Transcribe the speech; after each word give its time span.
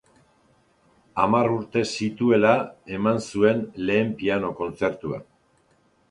Hamar 1.23 1.49
urte 1.57 1.83
zituela 1.97 2.53
eman 2.99 3.21
zuen 3.25 3.61
lehen 3.89 4.09
piano-kontzertua. 4.23 5.21